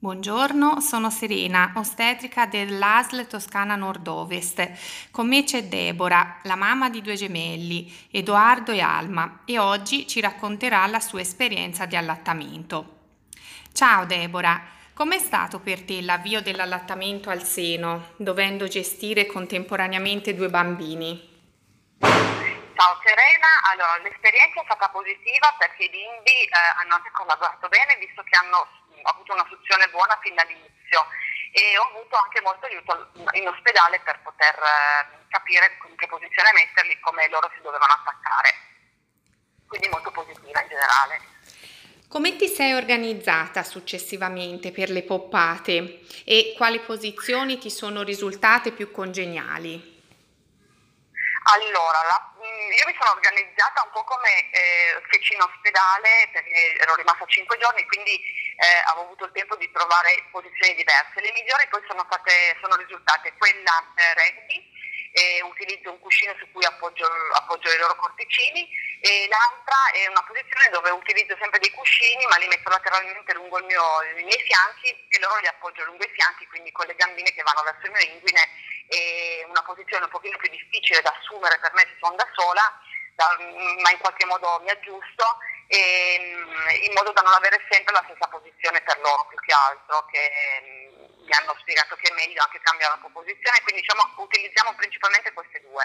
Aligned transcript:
Buongiorno, 0.00 0.78
sono 0.78 1.10
Serena, 1.10 1.72
ostetrica 1.74 2.46
dell'ASL 2.46 3.26
Toscana 3.26 3.74
Nord-Ovest. 3.74 5.10
Con 5.10 5.26
me 5.26 5.42
c'è 5.42 5.64
Deborah, 5.64 6.38
la 6.44 6.54
mamma 6.54 6.88
di 6.88 7.02
due 7.02 7.16
gemelli, 7.16 8.06
Edoardo 8.12 8.70
e 8.70 8.78
Alma, 8.78 9.40
e 9.44 9.58
oggi 9.58 10.06
ci 10.06 10.20
racconterà 10.20 10.86
la 10.86 11.00
sua 11.00 11.20
esperienza 11.20 11.84
di 11.84 11.96
allattamento. 11.96 13.16
Ciao 13.72 14.04
Deborah, 14.04 14.62
com'è 14.94 15.18
stato 15.18 15.58
per 15.58 15.82
te 15.82 16.00
l'avvio 16.00 16.42
dell'allattamento 16.42 17.28
al 17.28 17.42
seno, 17.42 18.10
dovendo 18.18 18.68
gestire 18.68 19.26
contemporaneamente 19.26 20.32
due 20.32 20.48
bambini? 20.48 21.10
Ciao 21.98 23.00
Serena, 23.02 23.48
allora 23.72 23.98
l'esperienza 24.04 24.60
è 24.60 24.64
stata 24.64 24.90
positiva 24.90 25.52
perché 25.58 25.82
i 25.82 25.90
bimbi 25.90 26.38
eh, 26.46 26.54
hanno 26.82 27.02
collaborato 27.10 27.66
bene 27.66 27.96
visto 27.98 28.22
che 28.22 28.36
hanno 28.36 28.77
ho 29.08 29.10
avuto 29.10 29.32
una 29.32 29.46
suzione 29.48 29.88
buona 29.88 30.18
fin 30.20 30.34
dall'inizio 30.34 31.06
e 31.52 31.78
ho 31.78 31.88
avuto 31.96 32.16
anche 32.16 32.40
molto 32.42 32.66
aiuto 32.66 33.10
in 33.32 33.48
ospedale 33.48 34.00
per 34.00 34.20
poter 34.20 34.54
eh, 34.54 35.26
capire 35.28 35.78
in 35.88 35.96
che 35.96 36.06
posizione 36.06 36.52
metterli, 36.52 37.00
come 37.00 37.28
loro 37.30 37.50
si 37.56 37.62
dovevano 37.62 37.92
attaccare. 37.94 38.52
Quindi 39.66 39.88
molto 39.88 40.10
positiva 40.10 40.60
in 40.60 40.68
generale. 40.68 41.20
Come 42.08 42.36
ti 42.36 42.48
sei 42.48 42.72
organizzata 42.72 43.62
successivamente 43.62 44.72
per 44.72 44.90
le 44.90 45.02
poppate 45.02 46.00
e 46.24 46.54
quali 46.56 46.80
posizioni 46.80 47.58
ti 47.58 47.70
sono 47.70 48.02
risultate 48.02 48.72
più 48.72 48.90
congeniali? 48.90 49.96
Allora, 51.52 52.02
la, 52.08 52.27
io 52.58 52.86
mi 52.86 52.96
sono 52.98 53.12
organizzata 53.12 53.82
un 53.82 53.90
po' 53.90 54.04
come 54.04 54.50
eh, 54.50 55.00
feci 55.10 55.34
in 55.34 55.42
ospedale 55.42 56.28
perché 56.32 56.76
ero 56.78 56.94
rimasta 56.94 57.24
5 57.24 57.58
giorni, 57.58 57.86
quindi 57.86 58.14
eh, 58.14 58.82
avevo 58.86 59.06
avuto 59.06 59.24
il 59.24 59.32
tempo 59.32 59.56
di 59.56 59.70
trovare 59.70 60.24
posizioni 60.30 60.74
diverse. 60.74 61.20
Le 61.20 61.32
migliori 61.32 61.66
poi 61.68 61.82
sono, 61.86 62.04
state, 62.06 62.56
sono 62.60 62.76
risultate 62.76 63.32
quella 63.38 63.76
eh, 63.94 64.14
rugby, 64.14 64.58
eh, 65.12 65.42
utilizzo 65.42 65.90
un 65.90 66.00
cuscino 66.00 66.34
su 66.38 66.50
cui 66.52 66.64
appoggio, 66.64 67.06
appoggio, 67.32 67.72
i 67.72 67.78
loro 67.78 67.96
corticini 67.96 68.68
e 69.00 69.26
l'altra 69.28 69.90
è 69.92 70.06
una 70.06 70.22
posizione 70.22 70.68
dove 70.70 70.90
utilizzo 70.90 71.36
sempre 71.40 71.58
dei 71.60 71.70
cuscini 71.70 72.26
ma 72.26 72.36
li 72.36 72.48
metto 72.48 72.68
lateralmente 72.68 73.32
lungo 73.34 73.58
mio, 73.64 73.82
i 74.18 74.24
miei 74.24 74.42
fianchi 74.42 74.88
e 75.08 75.18
loro 75.18 75.38
li 75.38 75.46
appoggio 75.46 75.84
lungo 75.84 76.04
i 76.04 76.12
fianchi, 76.12 76.46
quindi 76.46 76.72
con 76.72 76.86
le 76.86 76.94
gambine 76.94 77.32
che 77.32 77.42
vanno 77.42 77.62
verso 77.62 77.86
il 77.86 77.92
mio 77.92 78.02
inguine 78.02 78.42
è 78.88 79.44
una 79.46 79.62
posizione 79.62 80.04
un 80.04 80.10
pochino 80.10 80.36
più 80.38 80.48
difficile 80.48 81.02
da 81.02 81.12
assumere 81.12 81.58
per 81.60 81.72
me 81.74 81.82
se 81.84 81.96
sono 82.00 82.16
da 82.16 82.26
sola, 82.32 82.64
da, 83.14 83.36
ma 83.82 83.90
in 83.90 83.98
qualche 83.98 84.24
modo 84.24 84.60
mi 84.64 84.70
aggiusto 84.70 85.24
e, 85.68 86.16
in 86.82 86.92
modo 86.96 87.12
da 87.12 87.20
non 87.20 87.34
avere 87.34 87.60
sempre 87.68 87.92
la 87.92 88.04
stessa 88.08 88.26
posizione 88.28 88.80
per 88.80 88.98
loro 89.00 89.26
più 89.28 89.36
che 89.44 89.52
altro, 89.52 90.06
che 90.06 90.24
mi 91.20 91.32
hanno 91.36 91.54
spiegato 91.60 91.94
che 91.96 92.08
è 92.08 92.14
meglio 92.14 92.42
anche 92.42 92.60
cambiare 92.62 92.96
la 92.96 93.08
posizione, 93.12 93.60
quindi 93.62 93.82
diciamo 93.82 94.08
utilizziamo 94.16 94.74
principalmente 94.74 95.32
queste 95.32 95.60
due. 95.60 95.84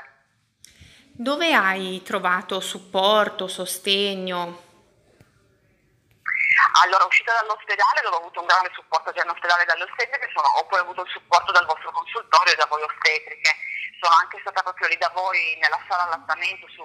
Dove 1.15 1.53
hai 1.53 2.01
trovato 2.01 2.59
supporto, 2.59 3.47
sostegno? 3.47 4.62
Allora, 6.83 7.05
uscita 7.05 7.31
dall'ospedale 7.31 8.01
dove 8.03 8.15
ho 8.15 8.19
avuto 8.19 8.41
un 8.41 8.47
grande 8.47 8.69
supporto 8.73 9.11
sia 9.13 9.23
in 9.23 9.29
ospedale 9.29 9.63
dalle 9.63 9.83
ostetriche, 9.83 10.29
sono, 10.35 10.47
ho 10.59 10.65
poi 10.67 10.79
avuto 10.79 11.03
il 11.03 11.11
supporto 11.11 11.51
dal 11.53 11.65
vostro 11.65 11.91
consultorio 11.91 12.51
e 12.51 12.55
da 12.57 12.65
voi 12.67 12.83
ostetriche. 12.83 13.55
Sono 14.01 14.15
anche 14.19 14.37
stata 14.41 14.61
proprio 14.61 14.89
lì 14.89 14.97
da 14.97 15.09
voi 15.15 15.57
nella 15.61 15.79
sala 15.87 16.11
allattamento 16.11 16.67
su 16.67 16.83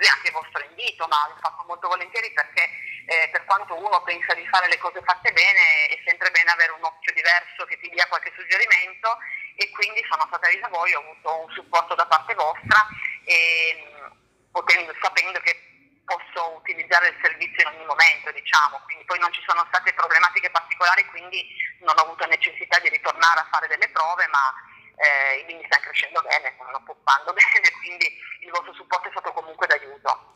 anche 0.00 0.28
il 0.28 0.32
vostro 0.32 0.60
invito, 0.64 1.06
ma 1.08 1.28
l'ho 1.28 1.40
fatto 1.40 1.64
molto 1.66 1.88
volentieri 1.88 2.32
perché 2.32 2.68
eh, 3.06 3.28
per 3.32 3.44
quanto 3.44 3.76
uno 3.76 4.02
pensa 4.02 4.32
di 4.34 4.46
fare 4.48 4.68
le 4.68 4.78
cose 4.78 5.00
fatte 5.04 5.32
bene, 5.32 5.88
è 5.88 6.00
sempre 6.04 6.30
bene 6.30 6.50
avere 6.50 6.72
un 6.72 6.84
occhio 6.84 7.12
diverso 7.12 7.64
che 7.64 7.78
ti 7.80 7.88
dia 7.90 8.06
qualche 8.08 8.32
suggerimento 8.36 9.16
e 9.56 9.68
quindi 9.70 10.04
sono 10.08 10.24
stata 10.28 10.48
lì 10.48 10.58
da 10.60 10.68
voi, 10.68 10.94
ho 10.94 11.00
avuto 11.00 11.44
un 11.44 11.52
supporto 11.52 11.94
da 11.94 12.06
parte 12.06 12.34
vostra 12.34 12.86
e 13.24 13.92
potendo, 14.52 14.94
sapendo 15.00 15.40
che 15.40 15.69
posso 16.10 16.58
utilizzare 16.58 17.14
il 17.14 17.18
servizio 17.22 17.62
in 17.62 17.78
ogni 17.78 17.86
momento, 17.86 18.34
diciamo, 18.34 18.82
quindi 18.82 19.04
poi 19.06 19.18
non 19.22 19.30
ci 19.30 19.42
sono 19.46 19.62
state 19.70 19.94
problematiche 19.94 20.50
particolari, 20.50 21.06
quindi 21.06 21.46
non 21.86 21.94
ho 21.94 22.02
avuto 22.02 22.26
necessità 22.26 22.78
di 22.80 22.88
ritornare 22.90 23.38
a 23.38 23.48
fare 23.50 23.68
delle 23.68 23.88
prove, 23.94 24.26
ma 24.26 24.50
eh, 24.98 25.38
i 25.38 25.44
bimbi 25.46 25.62
stanno 25.70 25.86
crescendo 25.86 26.20
bene, 26.26 26.54
stanno 26.58 26.82
poppando 26.82 27.30
bene, 27.38 27.70
quindi 27.78 28.10
il 28.42 28.50
vostro 28.50 28.74
supporto 28.74 29.06
è 29.06 29.10
stato 29.14 29.30
comunque 29.32 29.66
d'aiuto. 29.70 30.34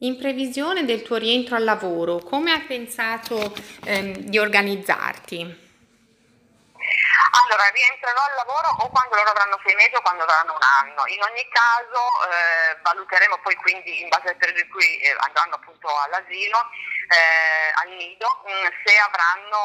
In 0.00 0.16
previsione 0.16 0.84
del 0.84 1.02
tuo 1.02 1.16
rientro 1.16 1.56
al 1.56 1.64
lavoro, 1.64 2.18
come 2.18 2.52
hai 2.52 2.64
pensato 2.64 3.52
ehm, 3.84 4.28
di 4.28 4.38
organizzarti? 4.38 5.65
Allora, 7.46 7.68
rientrerò 7.68 8.22
al 8.22 8.34
lavoro 8.34 8.68
o 8.82 8.90
quando 8.90 9.14
loro 9.14 9.30
avranno 9.30 9.60
sei 9.64 9.76
mesi 9.76 9.94
o 9.94 10.02
quando 10.02 10.24
avranno 10.24 10.54
un 10.54 10.62
anno. 10.62 11.06
In 11.06 11.22
ogni 11.22 11.46
caso 11.48 12.02
eh, 12.26 12.76
valuteremo 12.82 13.38
poi 13.38 13.54
quindi 13.54 14.02
in 14.02 14.08
base 14.08 14.30
al 14.30 14.36
periodo 14.36 14.66
in 14.66 14.68
cui 14.68 14.98
eh, 14.98 15.14
andranno 15.16 15.54
appunto 15.54 15.86
all'asilo, 15.86 16.58
eh, 17.06 17.70
al 17.70 17.88
nido, 17.94 18.42
mh, 18.42 18.50
mm, 18.50 18.66
se 18.82 18.98
avranno 18.98 19.62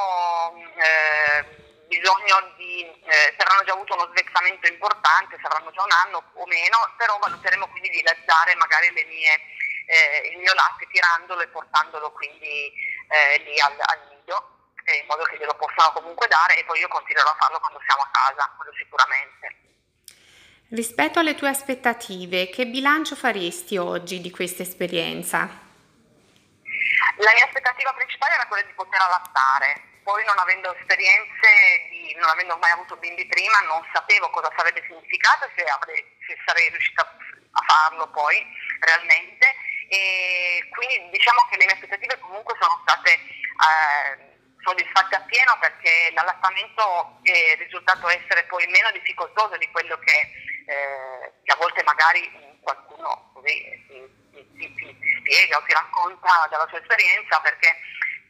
mm, 0.53 0.78
eh, 0.78 1.42
bisogno 1.90 2.53
di, 2.56 2.86
eh, 2.86 3.34
se 3.34 3.42
avranno 3.42 3.64
già 3.66 3.74
avuto 3.74 3.96
uno 3.96 4.13
svezzamento 4.13 4.68
importante, 4.69 5.40
se 5.42 5.48
avranno 5.48 5.72
già 5.72 5.81
un 5.81 5.92
anno 6.06 6.22
o 6.36 6.46
meno, 6.46 6.78
però 6.98 7.18
valuteremo 7.18 7.68
quindi 7.69 7.90
di 7.90 8.03
lazzare 8.03 8.53
magari 8.62 8.92
mie, 8.94 9.42
eh, 9.88 10.30
il 10.34 10.38
mio 10.38 10.53
latte 10.53 10.86
tirandolo 10.86 11.42
e 11.42 11.48
portandolo 11.48 12.12
quindi 12.12 12.72
lì 13.44 13.59
al, 13.59 13.75
al 13.78 14.08
nido 14.08 14.60
in 14.96 15.06
modo 15.07 15.24
che 15.24 15.38
glielo 15.38 15.56
possano 15.56 15.94
comunque 15.94 16.28
dare 16.28 16.57
e 16.57 16.66
poi 16.66 16.79
io 16.79 16.88
continuerò 16.88 17.29
a 17.29 17.38
farlo 17.40 17.59
quando 17.59 17.81
siamo 17.85 18.02
a 18.02 18.09
casa, 18.12 18.53
quello 18.57 18.74
sicuramente. 18.75 19.56
Rispetto 20.72 21.19
alle 21.19 21.35
tue 21.35 21.50
aspettative, 21.50 22.50
che 22.50 22.66
bilancio 22.66 23.16
faresti 23.16 23.78
oggi 23.78 24.22
di 24.22 24.31
questa 24.31 24.63
esperienza? 24.63 25.40
La 27.18 27.34
mia 27.34 27.46
aspettativa 27.46 27.91
principale 27.94 28.35
era 28.35 28.47
quella 28.47 28.63
di 28.63 28.74
poter 28.74 29.01
allattare, 29.01 30.00
poi 30.03 30.24
non 30.24 30.38
avendo 30.40 30.74
esperienze, 30.75 31.88
di, 31.90 32.16
non 32.16 32.30
avendo 32.30 32.57
mai 32.57 32.72
avuto 32.72 32.96
bimbi 32.96 33.28
prima, 33.28 33.59
non 33.68 33.85
sapevo 33.94 34.30
cosa 34.30 34.51
sarebbe 34.56 34.81
significato 34.88 35.50
se, 35.56 35.63
avrei, 35.63 36.03
se 36.25 36.38
sarei 36.46 36.69
riuscita 36.69 37.01
a 37.03 37.62
farlo 37.68 38.07
poi 38.09 38.40
realmente. 38.80 39.53
E 39.90 40.69
quindi 40.72 41.09
diciamo 41.12 41.47
che 41.50 41.57
le 41.57 41.66
mie 41.66 41.75
aspettative 41.75 42.18
comunque 42.19 42.56
sono 42.59 42.80
state 42.88 43.12
eh, 43.12 44.31
soddisfatte 44.63 45.16
appieno 45.16 45.57
perché 45.59 46.11
l'allattamento 46.13 47.19
è 47.23 47.55
risultato 47.57 48.07
essere 48.09 48.44
poi 48.45 48.66
meno 48.67 48.91
difficoltoso 48.91 49.57
di 49.57 49.69
quello 49.72 49.97
che, 49.99 50.31
eh, 50.67 51.33
che 51.44 51.51
a 51.51 51.57
volte 51.57 51.83
magari 51.83 52.29
qualcuno 52.61 53.31
così 53.33 53.85
ti, 53.88 54.00
ti, 54.31 54.75
ti, 54.75 54.75
ti, 54.75 55.17
spiega 55.19 55.57
o 55.57 55.63
ti 55.63 55.73
racconta 55.73 56.47
dalla 56.50 56.67
sua 56.69 56.79
esperienza 56.79 57.39
perché 57.41 57.75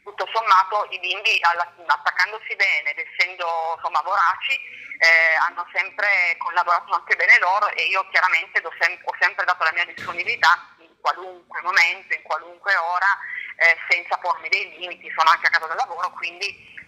tutto 0.04 0.28
sommato 0.34 0.88
i 0.90 1.00
bimbi 1.00 1.40
attaccandosi 1.86 2.56
bene 2.56 2.92
ed 2.92 3.06
essendo 3.06 3.76
insomma, 3.76 4.02
voraci 4.02 4.60
eh, 5.02 5.36
hanno 5.46 5.66
sempre 5.74 6.36
collaborato 6.38 6.94
anche 6.94 7.16
bene 7.16 7.38
loro 7.40 7.70
e 7.70 7.86
io 7.86 8.08
chiaramente 8.10 8.62
sem- 8.80 9.00
ho 9.04 9.16
sempre 9.20 9.46
dato 9.46 9.64
la 9.64 9.72
mia 9.74 9.86
disponibilità 9.86 10.76
in 10.80 10.94
qualunque 11.00 11.62
momento, 11.62 12.14
in 12.14 12.22
qualunque 12.22 12.76
ora 12.76 13.18
eh, 13.58 13.78
senza 13.90 14.18
pormi 14.18 14.50
dei 14.50 14.78
limiti, 14.78 15.12
sono 15.16 15.30
anche 15.30 15.48
a 15.48 15.50
casa 15.50 15.68
del 15.68 15.78
lavoro, 15.78 16.10
quindi 16.12 16.46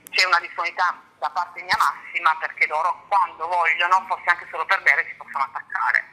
c'è 0.09 0.25
una 0.25 0.39
disponibilità 0.39 1.01
da 1.19 1.29
parte 1.31 1.61
mia 1.61 1.77
massima 1.77 2.35
perché 2.37 2.67
loro 2.67 3.05
quando 3.07 3.47
vogliono, 3.47 4.05
forse 4.07 4.29
anche 4.29 4.47
solo 4.49 4.65
per 4.65 4.81
bere, 4.83 5.05
si 5.07 5.15
possono 5.15 5.43
attaccare. 5.43 6.05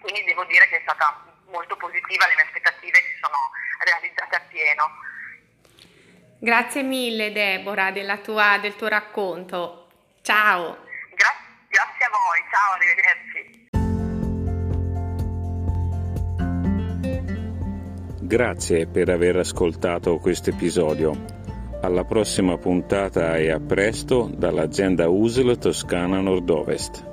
Quindi 0.00 0.24
devo 0.24 0.44
dire 0.44 0.68
che 0.68 0.78
è 0.78 0.82
stata 0.82 1.24
molto 1.46 1.76
positiva, 1.76 2.26
le 2.26 2.34
mie 2.34 2.44
aspettative 2.44 2.98
si 2.98 3.18
sono 3.20 3.50
realizzate 3.84 4.36
appieno. 4.36 4.90
Grazie 6.40 6.82
mille 6.82 7.30
Deborah 7.30 7.92
tua, 8.18 8.58
del 8.58 8.74
tuo 8.74 8.88
racconto. 8.88 9.86
Ciao. 10.22 10.84
Gra- 11.14 11.40
grazie 11.68 12.04
a 12.04 12.10
voi, 12.10 12.44
ciao, 12.50 12.72
arrivederci. 12.72 13.31
Grazie 18.32 18.86
per 18.86 19.10
aver 19.10 19.36
ascoltato 19.36 20.16
questo 20.16 20.48
episodio. 20.48 21.12
Alla 21.82 22.02
prossima 22.04 22.56
puntata 22.56 23.36
e 23.36 23.50
a 23.50 23.60
presto 23.60 24.30
dall'azienda 24.34 25.06
USL 25.06 25.58
Toscana 25.58 26.18
Nord-Ovest. 26.18 27.11